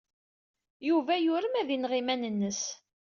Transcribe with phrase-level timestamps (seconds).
[0.87, 2.61] Yuba yurem ad ineɣ iman-nnes.